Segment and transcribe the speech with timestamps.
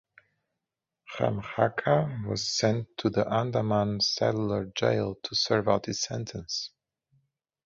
[1.19, 6.71] Ram Rakha was sent to the Andaman Cellular Jail to serve out his sentence.